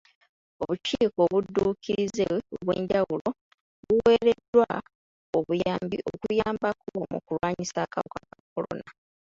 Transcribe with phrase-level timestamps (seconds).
[0.61, 3.29] Obukiiko obudduukirize obw'enjawulo
[3.87, 4.67] buweereddwa
[5.37, 8.89] obuyambi okuyambako mu kulwanyisa akawuka ka kolona.